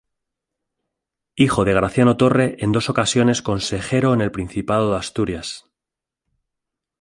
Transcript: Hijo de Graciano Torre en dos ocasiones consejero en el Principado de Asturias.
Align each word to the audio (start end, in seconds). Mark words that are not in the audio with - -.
Hijo 1.35 1.63
de 1.63 1.75
Graciano 1.75 2.17
Torre 2.17 2.55
en 2.63 2.71
dos 2.71 2.89
ocasiones 2.89 3.43
consejero 3.43 4.15
en 4.15 4.21
el 4.21 4.31
Principado 4.31 4.89
de 4.93 4.97
Asturias. 4.97 5.65